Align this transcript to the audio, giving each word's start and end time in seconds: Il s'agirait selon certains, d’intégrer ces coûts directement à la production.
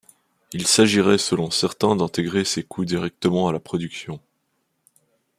Il 0.51 0.65
s'agirait 0.65 1.19
selon 1.19 1.51
certains, 1.51 1.95
d’intégrer 1.95 2.43
ces 2.43 2.63
coûts 2.63 2.85
directement 2.85 3.47
à 3.47 3.51
la 3.51 3.59
production. 3.59 4.19